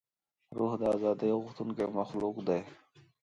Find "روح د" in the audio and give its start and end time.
0.57-0.83